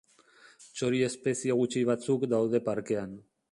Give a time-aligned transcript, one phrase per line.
[0.77, 3.17] Txori espezie gutxi batzuk daude parkean.